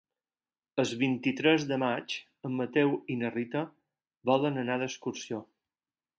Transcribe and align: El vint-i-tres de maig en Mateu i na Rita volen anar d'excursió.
El 0.83 0.93
vint-i-tres 1.01 1.65
de 1.71 1.77
maig 1.83 2.15
en 2.49 2.57
Mateu 2.63 2.95
i 3.17 3.19
na 3.21 3.33
Rita 3.37 3.63
volen 4.33 4.61
anar 4.65 4.81
d'excursió. 4.85 5.45